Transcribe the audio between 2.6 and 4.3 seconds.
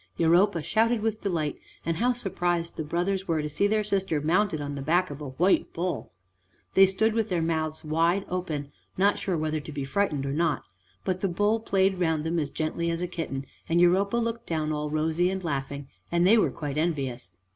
the brothers were to see their sister